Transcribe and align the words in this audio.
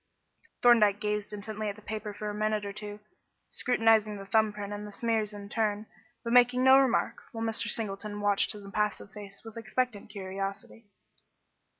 Thorndyke 0.63 0.99
gazed 0.99 1.31
intently 1.31 1.69
at 1.69 1.75
the 1.75 1.81
paper 1.83 2.11
for 2.11 2.27
a 2.27 2.33
minute 2.33 2.65
or 2.65 2.73
two, 2.73 3.01
scrutinising 3.51 4.17
the 4.17 4.25
thumb 4.25 4.51
print 4.51 4.73
and 4.73 4.87
the 4.87 4.91
smears 4.91 5.31
in 5.31 5.47
turn, 5.47 5.85
but 6.23 6.33
making 6.33 6.63
no 6.63 6.79
remark, 6.79 7.21
while 7.33 7.45
Mr. 7.45 7.69
Singleton 7.69 8.19
watched 8.19 8.53
his 8.53 8.65
impassive 8.65 9.11
face 9.11 9.43
with 9.45 9.57
expectant 9.57 10.09
curiosity. 10.09 10.87